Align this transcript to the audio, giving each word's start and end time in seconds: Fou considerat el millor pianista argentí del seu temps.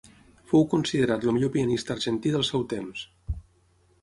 Fou 0.53 0.63
considerat 0.71 1.27
el 1.27 1.35
millor 1.37 1.53
pianista 1.57 1.95
argentí 1.99 2.35
del 2.37 2.47
seu 2.51 2.69
temps. 2.73 3.05